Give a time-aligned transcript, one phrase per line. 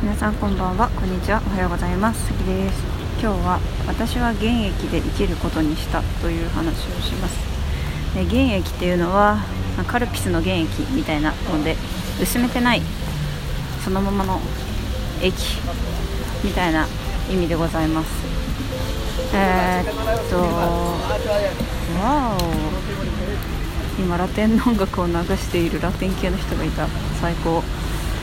[0.00, 0.88] 皆さんこんばんは。
[0.90, 1.42] こんにちは。
[1.44, 2.28] おはようございます。
[2.28, 2.84] さきです。
[3.20, 3.58] 今日は
[3.88, 7.36] 私は現役で生きることにしたという話をします。
[8.14, 9.38] で現役っていうのは
[9.88, 11.74] カルピスの原液みたいなので
[12.22, 12.82] 薄めてない
[13.82, 14.40] そのままの
[15.20, 15.58] 液
[16.44, 16.86] みたいな
[17.28, 18.08] 意味でございます。
[19.34, 20.36] えー、っと
[21.98, 24.00] わお。
[24.00, 26.86] 今ラテンの音楽を流しているラテン系の人がいた。
[27.20, 27.64] 最高。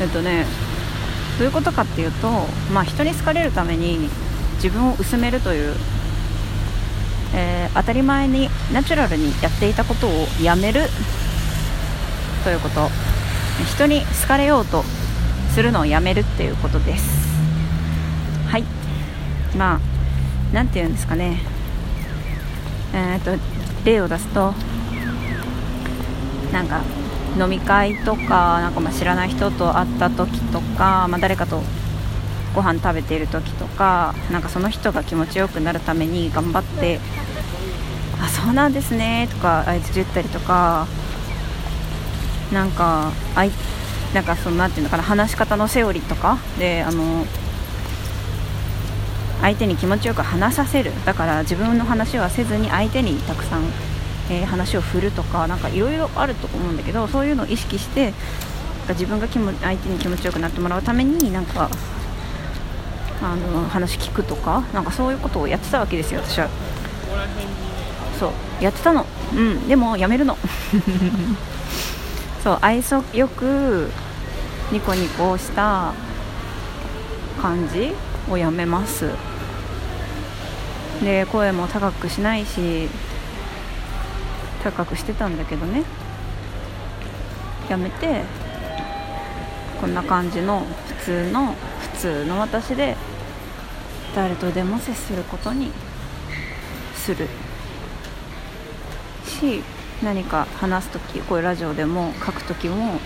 [0.00, 0.46] えっとね
[1.38, 2.28] どういうことかっていうと、
[2.72, 4.08] まあ、人に好かれるために
[4.56, 5.74] 自分を薄めるという、
[7.34, 10.82] えー、当たり前にナチュラルにやっていたことをやめる
[12.44, 12.88] ということ。
[13.64, 14.84] 人に好かれようと
[15.52, 17.28] するのをやめるっていうことです。
[18.48, 18.64] はい。
[19.56, 19.80] まあ
[20.52, 21.40] 何て言うんですかね。
[22.94, 23.36] えー、っと
[23.84, 24.54] 例を出すと
[26.52, 26.82] なんか
[27.36, 31.62] 飲み会とかなんかまあ知らない人と会った時とか、まあ、誰かと
[32.54, 37.00] ご飯食べている時とかなんかその人が気持ちよくなるために頑張って
[38.20, 40.86] 「あそうなんですね」とかあいつ言ったりとか
[42.52, 43.50] なんかあい
[44.14, 47.26] なんかそのなんていうのかな話し方のセオリーとかであの
[49.40, 50.90] 相手に気持ちよく話させる。
[51.04, 53.62] だから自分の話はせずに相手にたくさん
[54.30, 58.12] えー、話を振るとかなんかいろいろあると思うんだけどそういうのを意識して
[58.90, 61.68] 自分が気も相手に気持ちよくなってもらうためになんか
[63.20, 66.48] あの話聞くとかなんかそういうことをやってたわけですよ私は。
[68.18, 68.32] そう。
[68.60, 69.06] やってたの。
[69.34, 69.68] うん。
[69.68, 70.36] でもやめるの。
[72.42, 72.58] そう。
[72.60, 73.90] 愛想よく
[74.72, 75.92] ニコニコした
[77.40, 77.92] 感じ
[78.30, 79.10] をやめます。
[81.02, 82.88] で声も高くしないし
[84.62, 85.84] 高くしてたんだけどね。
[87.68, 88.22] やめて
[89.80, 90.66] こんな感じの
[90.98, 91.54] 普通の
[91.94, 92.96] 普通の私で
[94.14, 95.70] 誰とでも接することに
[96.94, 97.28] する。
[99.26, 99.62] し
[100.02, 103.00] 何か話す時こういうラジオでも書く時も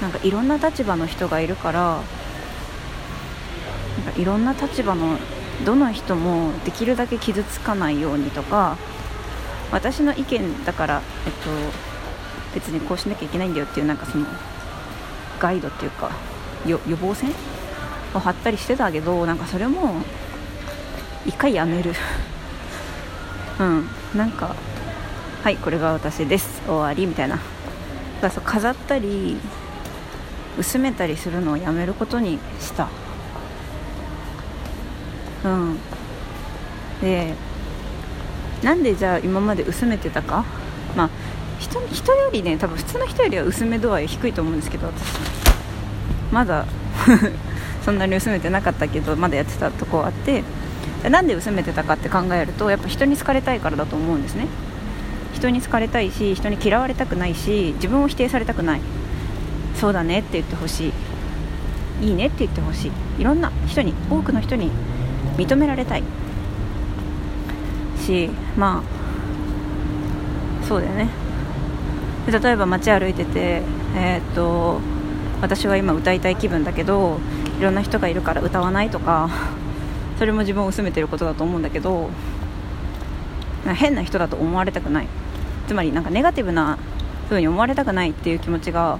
[0.00, 2.00] なんかいろんな立場の人がいるから
[4.04, 5.18] なんかいろんな立場の
[5.64, 8.76] どの人もできるだけ傷つかないようにとか
[9.74, 11.50] 私の意見だから、えっと、
[12.54, 14.24] 別にこうしなきゃいけないんだよっていうなんかその
[15.40, 16.12] ガイドっていうか
[16.64, 17.32] 予防線
[18.14, 20.02] を張ったりしてたけどなんかそれも
[21.26, 21.92] 一回やめる。
[23.58, 23.88] うん。
[24.14, 24.54] なんか
[25.42, 26.62] はいこれが私です。
[26.66, 27.40] 終わりみたいな。
[28.22, 29.36] だそう飾ったり
[30.56, 32.86] 薄めたりするのをやめることにした。
[35.44, 35.78] うん。
[37.02, 37.34] で
[38.64, 40.44] なんでじゃあ今まで薄めてたか？
[40.96, 41.10] まあ
[41.60, 45.04] 人人よりね多分普通の人よりは薄め度合い低いと思うんですけど私。
[46.32, 46.64] まだ
[47.84, 50.42] そんなに薄めてなかったけどまだやってたとこあって。
[51.10, 54.46] なんで薄めてたかって考えるとやっぱ人に好かれたいからだと思うんですね。
[55.34, 58.80] 人に好かれたいし人に嫌われたくないし自分を否定されたくない。
[59.74, 60.92] そうだねって言ってほし
[62.00, 62.06] い。
[62.06, 62.92] いいねって言ってほしい。
[63.20, 64.70] いろんな人に多くの人に
[65.36, 66.02] 認められたい。
[68.04, 68.82] しま
[70.62, 71.08] あそうだよね。
[72.26, 73.62] 例えば街歩いてて
[73.96, 74.80] えー、っと
[75.42, 77.18] 私は今歌いたい気分だけど
[77.58, 79.28] いろんな人がいるから歌わないとか
[80.18, 82.08] それも自分を薄めてることだと思うんだけど
[83.66, 85.06] 変な人だと思われたくない。
[85.68, 86.78] つまりなんかネガティブな
[87.28, 88.98] 風に思われたくないっていう気持ちが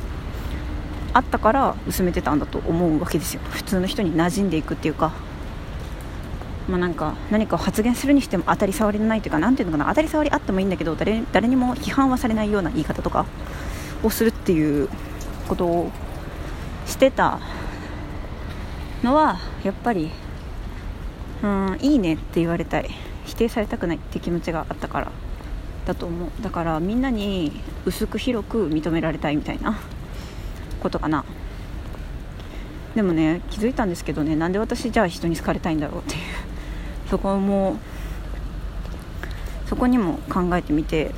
[1.12, 3.40] あったから薄めてたんだと思うわけですよ。
[3.50, 5.12] 普通の人に馴染んでいくっていうか。
[6.68, 13.26] まあ、なんか何かを発言するにしても当たり障りのないというか何ていうのかな当たり障りあってもいいんだけど誰誰にも批判はされないような言い方とか
[14.02, 14.88] をするっていう
[15.48, 15.90] ことを
[16.86, 17.40] してた
[19.02, 20.10] のはやっぱり
[21.42, 22.90] うんいいねって言われたい。
[23.26, 25.10] 否定されたくないって気持ちがあったから
[25.86, 26.42] だと思う。
[26.42, 27.52] だからみんなに
[27.86, 29.78] 薄く広く認められたいみたいな
[30.82, 31.24] ことかな。
[32.94, 36.20] でもね気づいたんですけどねなんで私じゃあ人に好かれたいんだろうっていう。
[37.10, 37.76] そこも
[39.66, 41.14] そこにも考えてみて。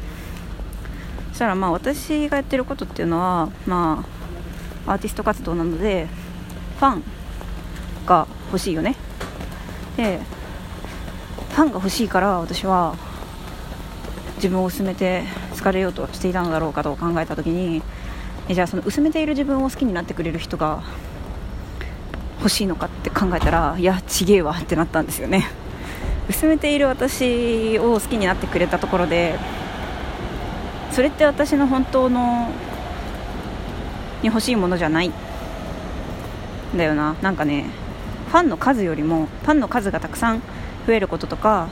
[1.30, 4.06] そしたらまあ私がやってることっていうのはま
[4.86, 6.06] あアーティスト活動なので
[6.78, 7.02] ファン
[8.06, 8.96] が欲しいよね。
[9.98, 10.18] で
[11.50, 12.96] ファンが欲しいから私は
[14.36, 15.24] 自分を薄めて
[15.54, 17.82] 好かれようとしていたのだろうかと考えた時に
[18.48, 20.82] じゃあその薄めている自分を好きになってくれる人が
[22.38, 25.65] 欲しいのかって考えたらいやちげえわってなったんですよね。
[26.28, 29.38] 薄めている私を好きになってくれたところで
[30.90, 32.48] それって私の本当の
[34.22, 35.08] に欲しいものじゃない？
[35.08, 35.12] ん
[36.76, 37.14] だよな。
[37.22, 37.66] なんかね
[38.28, 40.42] ファンの数よりもファンの数がたくさん
[40.86, 41.68] 増えることとか、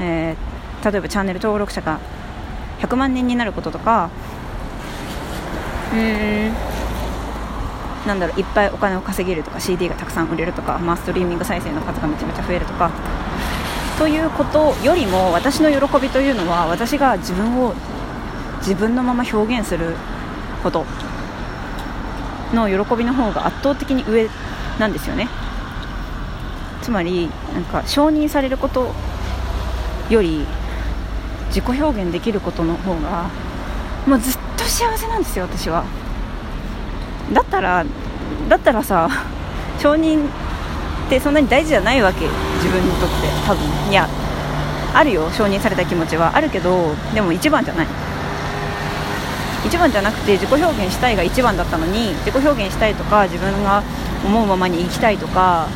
[0.00, 2.00] えー、例えばチャンネル登録者が
[2.80, 4.10] 100万人になることとか
[5.92, 6.69] うーん。
[8.06, 12.90] なんだろういっぱいお金を稼げるとか CD がたくさん売れるとか、まあ、ストリーミング再生の数がめちゃめちゃ増えるとか
[13.98, 17.74] ということよりも私の喜びというのは私が自分を
[18.58, 19.94] 自分のまま表現する
[20.62, 20.84] こと。
[22.54, 24.28] の喜びの方が圧倒的に上
[24.78, 25.28] なんですよね。
[26.82, 28.92] つまりなんか承認されること
[30.08, 30.46] より
[31.48, 33.28] 自己表現できることの方が
[34.06, 35.84] もうずっと幸せなんですよ私は。
[37.32, 37.84] だったら
[38.48, 39.08] だったらさ
[39.78, 40.28] 承認っ
[41.08, 42.26] てそんなに大事じゃないわけ。
[42.56, 43.90] 自分にとって多分。
[43.90, 44.08] いや
[44.92, 45.30] あるよ。
[45.30, 47.86] 承認された気持ちはあるけどでも一番じゃない。
[49.66, 53.82] 一番じゃなくて自己表現したいが一番だったのに自己表現したいとか自分が
[54.24, 55.68] 思うままに生きたいとか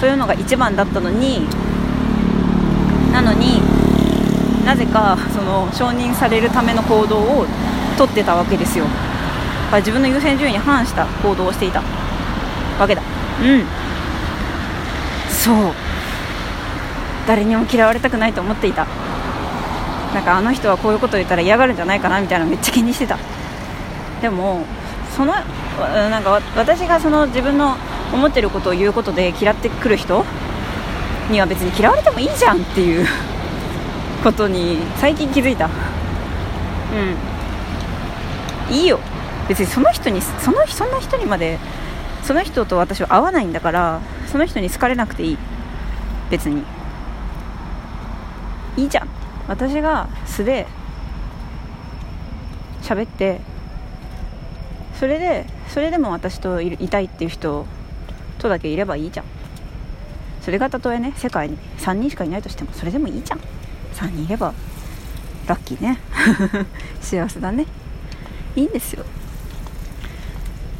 [0.00, 1.46] そういうのが一番だったのに
[3.12, 3.60] なのに
[4.64, 7.46] なぜかその承認されるための行動を
[7.98, 8.86] とってたわけですよ。
[9.72, 11.82] 自分の優先順位に反した行動をしていた
[12.78, 13.02] わけだ。
[13.42, 13.64] うん。
[15.28, 15.72] そう。
[17.26, 18.86] 誰にも嫌われたくないと思っていた。
[20.14, 23.18] なんかあの人はこういうことを言ったら嫌がるんじゃないかなみたいなめっちゃ気にしてた。
[24.22, 24.64] でも
[25.14, 27.76] そのなんか私がその自分の
[28.12, 30.24] 思ってることを言うことで嫌ってくる人
[31.30, 33.06] には別に嫌われてもいいじゃんっていう
[34.22, 35.66] ことに最近気づいた。
[35.66, 35.70] う
[38.72, 38.74] ん。
[38.74, 38.98] いいよ
[39.48, 41.58] 別にその人にそのそんな人にまで
[42.22, 45.38] その人と私は会わないんだからその人に好かれなくていい。
[46.30, 46.64] 別に。
[48.76, 49.08] いいじゃん。
[49.48, 50.66] 私が素で
[52.82, 53.40] 喋って
[54.98, 57.66] それでそれでも私といたいっていう人
[58.38, 59.26] とだけいればいいじゃん。
[60.42, 63.40] それがたとえね世界に3人しかいないとしてもそれでもいいじゃん。
[63.94, 64.52] 3人いれば
[65.46, 65.98] ラッキーね。
[67.00, 67.66] 幸せだね。
[68.56, 69.04] いいんですよ。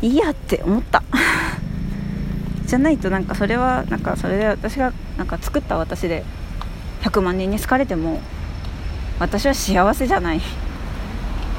[0.03, 1.03] いいやって思った。
[2.67, 6.25] じゃないとなんかそれはなんかそれで私がなんか作った私で
[7.03, 8.21] 100万人に好かれても
[9.21, 10.41] 私は幸せじゃない。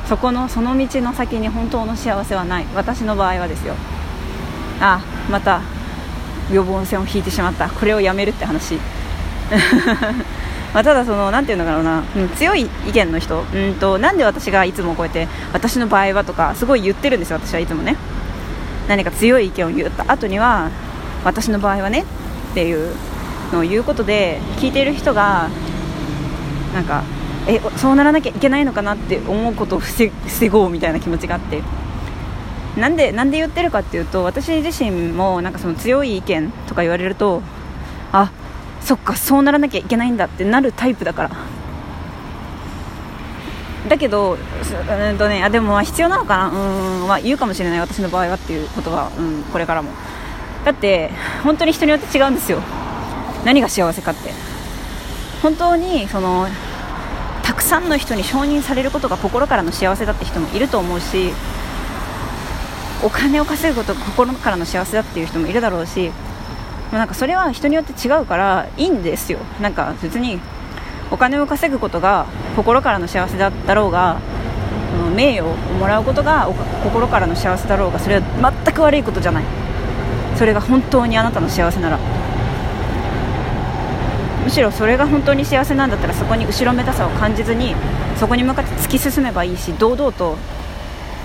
[0.08, 2.66] そこのその道の先に本当の幸せはない。
[2.76, 3.74] 私の場合はですよ。
[4.80, 5.62] あまた
[6.52, 7.70] 予防線を引いてしまった。
[7.70, 8.76] これをやめるって話。
[10.74, 13.44] まあただその何て言うんだろうな、うん、強い意見の人。
[13.54, 17.98] うんとなんで私がいつもこうやって私の場合はとかすごい言ってるんですよ私はいつもね。
[18.88, 20.70] 何か強い意見を言った後には
[21.24, 22.06] 私の場合はね
[22.52, 22.96] っていう
[23.52, 25.50] のを言うことで聞いている人が
[26.74, 27.04] なんか
[27.48, 30.12] えそうならなきゃいけないのかなって思うことを防
[30.50, 31.62] ごうみたいな気持ちがあって。
[32.78, 37.42] なんでなんで言ってるかっていうと私自身もなんかその強い意見とか言われると
[38.12, 38.32] あ
[38.82, 41.57] そっかそうならなきゃいけないんだってなるタイプだから。
[43.88, 47.80] だけど、うんとね、あでも必要なのかな、うんまあ、言うかもしれない。
[47.80, 49.92] 私の場合はっていうことは、うん、これからも。
[50.66, 51.12] だって
[51.44, 52.60] 本当に人によって違うんですよ。
[53.46, 54.32] 何が幸せかって。
[55.42, 56.48] 本当にその
[57.44, 61.32] たくさんの人に承認されることが心からの幸せだって人もいると思うし
[63.04, 66.12] お金を稼ぐことが心からの幸せだっていう人もいるだろうし
[66.92, 69.40] なんかそれは人によって違うからいいんですよ。
[69.62, 70.40] なんか別に
[71.12, 74.20] お金を稼ぐことが心からの幸せだったろうが
[75.16, 76.48] 名誉をもらうことが
[76.84, 79.44] 心からの幸せだろうがそれは全く悪いことじゃない。
[80.36, 82.00] それが本当にあなたの幸せなら。
[84.44, 87.76] むしろそれが本当に幸せなんだったらそこに後ろめたさを感じずに
[88.16, 90.38] そこに向かって突き進めばいいし堂々と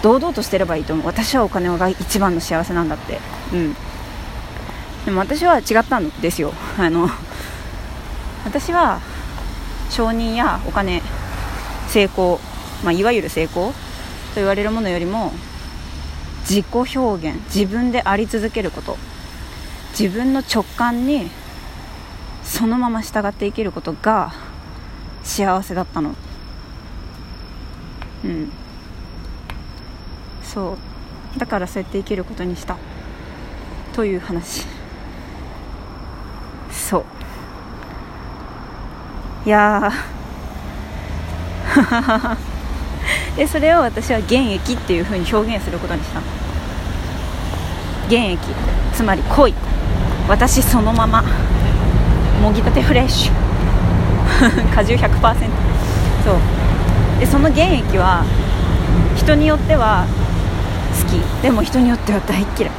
[0.02, 1.06] 堂々としてればいいと思う。
[1.06, 3.20] 私はお金が一番の幸せなんだって。
[3.52, 3.76] うん。
[5.04, 6.52] でも私は違ったんですよ。
[6.78, 7.08] あの
[8.44, 9.00] 私は
[9.92, 11.02] 承認やお金
[11.88, 12.40] 成功、
[12.82, 13.74] まあ、いわゆる成功と
[14.36, 15.32] 言われるものよりも
[16.48, 18.96] 自己表現自分であり続けること。
[19.90, 21.30] 自分の直感に
[22.42, 24.32] そのまま従って生きることが
[25.22, 26.14] 幸せだったの。
[28.24, 28.50] うん。
[30.42, 30.78] そ
[31.36, 31.38] う。
[31.38, 32.78] だからそうやって生きることにした。
[33.92, 34.64] という話。
[36.70, 37.04] そう。
[39.44, 39.92] いや
[43.36, 46.20] で それを私は現役っていうふうに表現することにした
[48.06, 48.38] 現役
[48.92, 49.54] つまり恋。
[50.28, 51.24] 私そのまま。
[52.42, 53.32] もぎたてフレッシュ。
[54.74, 55.10] 果汁100%
[56.24, 56.34] そう。
[57.20, 58.24] でその原液は
[59.16, 60.04] 人によっては
[61.00, 61.20] 好き。
[61.42, 62.70] でも人によっては大嫌い。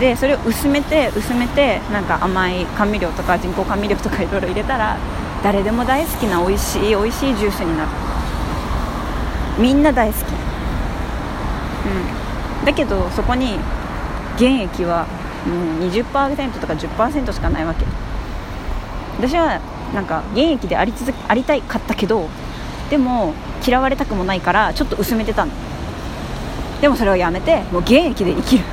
[0.00, 4.96] でそれを薄めて薄めてなんか甘い甘味料とか人工甘味料とかいろいろ入れたら
[5.42, 7.90] 誰でも大好きな美味しい美味しいジュースになる。
[9.58, 10.18] みんな大好き。
[10.22, 10.24] う
[12.62, 12.66] ん。
[12.66, 13.58] だけどそこに
[14.38, 15.06] 原液は
[15.46, 15.54] も
[15.86, 17.86] う20%とか10%しかないわけ。
[19.18, 19.60] 私は
[19.94, 22.28] なんか現役であり続ありたいかったけど
[22.90, 23.34] でも
[23.66, 25.52] 嫌われたくもないからちょっと薄めてたの。
[26.82, 28.64] でもそれをやめてもう現役で生きる。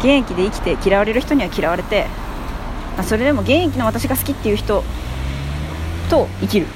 [0.00, 2.06] 現役で生きて嫌われる人には嫌われて
[2.96, 4.82] あそれでも現役の私が好きっていう人
[6.08, 6.66] と生きる。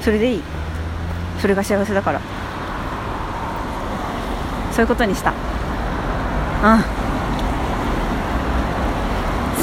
[0.00, 0.42] それでいい。
[1.40, 2.20] それが幸せだから。
[4.72, 5.30] そういうことにした。
[5.30, 7.06] うん。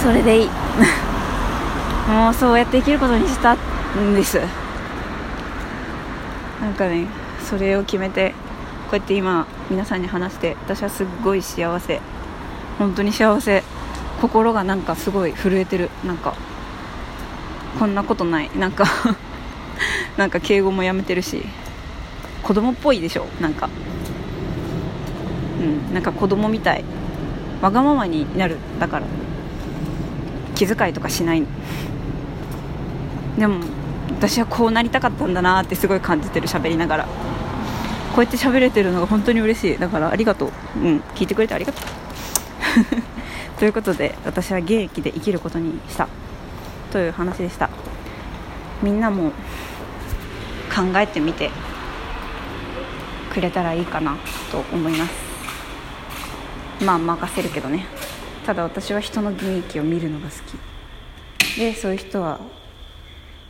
[0.01, 0.49] それでいい。
[2.09, 4.39] もうそうやって生きることにしたんです。
[6.61, 7.07] なんかね
[7.43, 8.31] それを決めて
[8.89, 12.01] こうやって今皆さんに話して私はすっごい幸せ。
[12.77, 13.63] 本当に幸せ。
[14.24, 15.89] 心がなんかすごい震えてる。
[16.06, 16.34] なんか
[17.77, 18.50] こんなことない。
[18.58, 18.86] なんか
[20.15, 21.44] なんか敬語もやめてるし。
[22.42, 23.25] 子供っぽいでしょ？
[23.42, 23.70] なんか。
[25.60, 25.94] うん。
[25.94, 26.86] なんか子供みたい。
[27.62, 28.60] わがままになる。
[28.80, 29.06] だから。
[30.56, 31.44] 気遣いとかしない。
[33.38, 33.56] でも
[34.20, 37.03] 私はこうなりたかったんだなってすごい感じてる喋りながら。
[37.03, 39.77] こうやって喋れてるのが本当に嬉しい。
[39.77, 40.51] だからありがとう。
[40.82, 41.03] うん。
[41.13, 43.12] 聞いてくれてありがとう。
[43.60, 46.07] ということで私は現役で生きることにした。
[46.91, 47.69] という話でした。
[48.81, 49.31] みんなも
[50.74, 51.50] 考えてみて
[53.33, 54.17] くれたらいいかな
[54.51, 55.13] と思います。
[56.83, 57.86] まあ任せるけどね。
[58.45, 60.36] ただ私は人の現役を見るのが好
[61.55, 61.57] き。
[61.57, 62.39] でそういう人は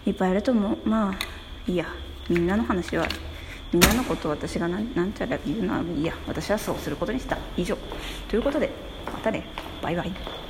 [0.05, 0.77] いっぱいいると思う。
[0.87, 1.15] まあ
[1.65, 1.85] いいや。
[2.29, 3.07] みんなの話は
[3.73, 6.13] みんなのことを私がなんなんちゃら言うのはいいや。
[6.27, 7.37] 私はそうすることにした。
[7.57, 7.77] 以上。
[8.29, 8.69] ということで
[9.05, 9.43] またね。
[9.83, 10.42] バイバイ